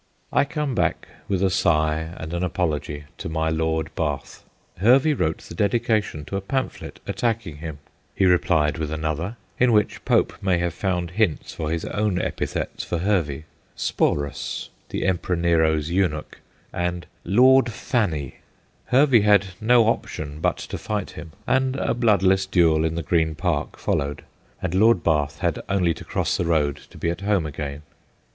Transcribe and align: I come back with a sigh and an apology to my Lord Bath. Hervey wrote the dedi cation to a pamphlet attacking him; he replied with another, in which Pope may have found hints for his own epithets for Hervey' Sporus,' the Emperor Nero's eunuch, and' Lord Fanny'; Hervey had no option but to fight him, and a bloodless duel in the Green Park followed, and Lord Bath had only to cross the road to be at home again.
I 0.33 0.45
come 0.45 0.73
back 0.73 1.07
with 1.27 1.43
a 1.43 1.51
sigh 1.51 2.15
and 2.17 2.33
an 2.33 2.41
apology 2.43 3.03
to 3.19 3.29
my 3.29 3.49
Lord 3.49 3.93
Bath. 3.93 4.43
Hervey 4.79 5.13
wrote 5.13 5.37
the 5.43 5.53
dedi 5.53 5.77
cation 5.79 6.25
to 6.25 6.35
a 6.37 6.41
pamphlet 6.41 6.99
attacking 7.05 7.57
him; 7.57 7.77
he 8.15 8.25
replied 8.25 8.79
with 8.79 8.89
another, 8.91 9.37
in 9.59 9.71
which 9.71 10.03
Pope 10.03 10.33
may 10.41 10.57
have 10.57 10.73
found 10.73 11.11
hints 11.11 11.53
for 11.53 11.69
his 11.69 11.85
own 11.85 12.19
epithets 12.19 12.83
for 12.83 12.97
Hervey' 12.97 13.45
Sporus,' 13.89 14.69
the 14.89 15.05
Emperor 15.05 15.35
Nero's 15.35 15.91
eunuch, 15.91 16.39
and' 16.73 17.05
Lord 17.37 17.71
Fanny'; 17.71 18.37
Hervey 18.95 19.21
had 19.21 19.49
no 19.61 19.83
option 19.85 20.39
but 20.39 20.57
to 20.57 20.79
fight 20.79 21.11
him, 21.11 21.31
and 21.45 21.75
a 21.75 21.93
bloodless 21.93 22.47
duel 22.47 22.85
in 22.85 22.95
the 22.95 23.03
Green 23.03 23.35
Park 23.35 23.77
followed, 23.77 24.23
and 24.63 24.73
Lord 24.73 25.03
Bath 25.03 25.41
had 25.41 25.61
only 25.69 25.93
to 25.93 26.03
cross 26.03 26.37
the 26.37 26.45
road 26.45 26.77
to 26.89 26.97
be 26.97 27.11
at 27.11 27.21
home 27.21 27.45
again. 27.45 27.83